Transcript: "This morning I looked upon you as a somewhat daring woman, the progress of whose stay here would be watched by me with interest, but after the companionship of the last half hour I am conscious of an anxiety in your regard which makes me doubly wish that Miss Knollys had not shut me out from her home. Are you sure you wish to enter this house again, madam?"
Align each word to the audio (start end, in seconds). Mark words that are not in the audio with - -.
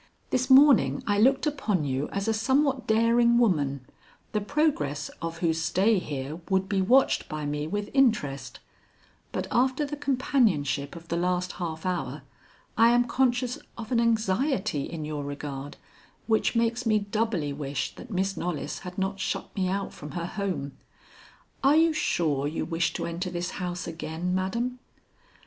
"This 0.31 0.49
morning 0.49 1.03
I 1.05 1.19
looked 1.19 1.45
upon 1.45 1.85
you 1.85 2.09
as 2.11 2.27
a 2.27 2.33
somewhat 2.33 2.87
daring 2.87 3.37
woman, 3.37 3.85
the 4.31 4.41
progress 4.41 5.09
of 5.21 5.37
whose 5.45 5.61
stay 5.61 5.99
here 5.99 6.41
would 6.49 6.67
be 6.67 6.81
watched 6.81 7.29
by 7.29 7.45
me 7.45 7.67
with 7.67 7.91
interest, 7.93 8.59
but 9.31 9.45
after 9.51 9.85
the 9.85 9.95
companionship 9.95 10.95
of 10.95 11.09
the 11.09 11.17
last 11.17 11.51
half 11.51 11.85
hour 11.85 12.23
I 12.75 12.89
am 12.89 13.03
conscious 13.05 13.59
of 13.77 13.91
an 13.91 13.99
anxiety 13.99 14.85
in 14.89 15.05
your 15.05 15.23
regard 15.23 15.77
which 16.25 16.55
makes 16.55 16.83
me 16.83 16.97
doubly 16.97 17.53
wish 17.53 17.93
that 17.93 18.09
Miss 18.09 18.35
Knollys 18.35 18.79
had 18.79 18.97
not 18.97 19.19
shut 19.19 19.55
me 19.55 19.67
out 19.67 19.93
from 19.93 20.13
her 20.13 20.25
home. 20.25 20.71
Are 21.63 21.75
you 21.75 21.93
sure 21.93 22.47
you 22.47 22.65
wish 22.65 22.91
to 22.93 23.05
enter 23.05 23.29
this 23.29 23.51
house 23.51 23.85
again, 23.85 24.33
madam?" 24.33 24.79